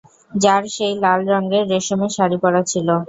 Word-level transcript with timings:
যাঁর 0.33 0.63
সেই 0.75 0.93
লাল 1.03 1.19
রঙের 1.31 1.63
রেশমের 1.71 2.11
শাড়ি 2.17 2.37
পরা 2.43 2.61
ছিল? 2.71 2.87